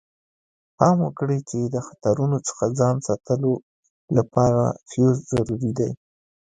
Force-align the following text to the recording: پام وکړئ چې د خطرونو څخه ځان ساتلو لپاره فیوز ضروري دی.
پام 0.77 0.97
وکړئ 1.05 1.39
چې 1.49 1.59
د 1.73 1.75
خطرونو 1.87 2.37
څخه 2.47 2.63
ځان 2.79 2.95
ساتلو 3.07 3.53
لپاره 4.17 4.61
فیوز 4.89 5.17
ضروري 5.31 5.71
دی. 5.79 5.89